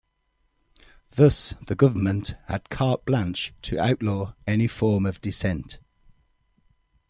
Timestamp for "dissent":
5.21-5.77